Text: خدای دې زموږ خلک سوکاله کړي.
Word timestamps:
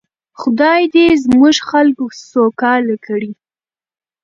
خدای 0.39 0.81
دې 0.93 1.05
زموږ 1.23 1.55
خلک 1.69 1.97
سوکاله 2.29 2.95
کړي. 3.05 3.31